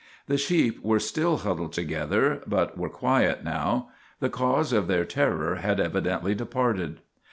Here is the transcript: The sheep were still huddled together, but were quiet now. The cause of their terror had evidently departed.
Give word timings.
The 0.25 0.35
sheep 0.39 0.83
were 0.83 0.99
still 0.99 1.37
huddled 1.37 1.73
together, 1.73 2.41
but 2.47 2.75
were 2.75 2.89
quiet 2.89 3.43
now. 3.43 3.89
The 4.19 4.31
cause 4.31 4.73
of 4.73 4.87
their 4.87 5.05
terror 5.05 5.57
had 5.57 5.79
evidently 5.79 6.33
departed. 6.33 7.01